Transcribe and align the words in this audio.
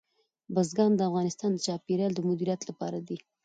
بزګان 0.53 0.91
د 0.95 1.01
افغانستان 1.09 1.49
د 1.53 1.59
چاپیریال 1.65 2.11
د 2.15 2.19
مدیریت 2.29 2.61
لپاره 2.69 2.97
دي. 3.07 3.17